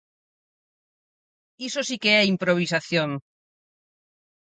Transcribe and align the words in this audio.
Iso 1.67 1.81
si 1.87 1.97
que 2.01 2.11
é 2.21 2.29
improvisación. 2.33 3.09